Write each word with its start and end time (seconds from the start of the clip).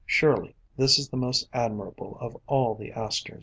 Surely 0.07 0.55
this 0.75 0.97
is 0.97 1.09
the 1.09 1.15
most 1.15 1.47
admirable 1.53 2.17
of 2.19 2.35
all 2.47 2.73
the 2.73 2.91
Asters! 2.91 3.39